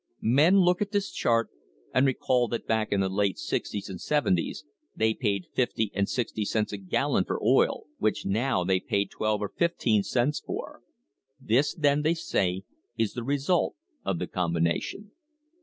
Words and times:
Men 0.33 0.61
look 0.61 0.81
at 0.81 0.89
this 0.91 1.11
chart 1.11 1.49
and 1.93 2.07
recall 2.07 2.47
that 2.47 2.65
back 2.65 2.91
in 2.91 3.01
the 3.01 3.07
late 3.07 3.37
sixties 3.37 3.87
and 3.87 4.01
seventies 4.01 4.65
they 4.95 5.13
paid 5.13 5.45
fifty 5.53 5.91
and 5.93 6.09
sixty 6.09 6.43
cents 6.43 6.73
a 6.73 6.77
gal 6.77 7.13
lon 7.13 7.23
for 7.23 7.39
oil, 7.45 7.83
which 7.99 8.25
now 8.25 8.63
they 8.63 8.79
pay 8.79 9.05
twelve 9.05 9.43
and 9.43 9.51
fifteen 9.57 10.01
cents 10.01 10.39
for. 10.39 10.81
This, 11.39 11.75
then, 11.75 12.01
they 12.01 12.15
say, 12.15 12.63
is 12.97 13.13
the 13.13 13.23
result 13.23 13.75
of 14.03 14.17
the 14.17 14.25
combination. 14.25 15.11